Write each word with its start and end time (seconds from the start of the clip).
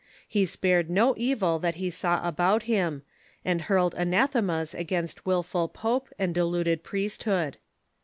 He 0.27 0.47
spared 0.47 0.89
no 0.89 1.13
evil 1.15 1.59
that 1.59 1.75
he 1.75 1.91
saw 1.91 2.27
about 2.27 2.63
him, 2.63 3.03
and 3.45 3.61
hurled 3.61 3.93
anathemas 3.93 4.73
against 4.73 5.27
wil 5.27 5.43
ful 5.43 5.67
pope 5.67 6.09
and 6.17 6.33
deluded 6.33 6.81
priesthood. 6.81 7.57